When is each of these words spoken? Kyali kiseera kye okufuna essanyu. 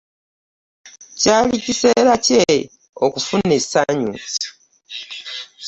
Kyali 1.19 1.55
kiseera 1.63 2.13
kye 2.25 2.43
okufuna 3.05 3.51
essanyu. 3.59 4.13